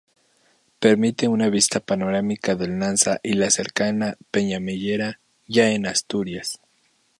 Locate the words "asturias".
5.85-6.59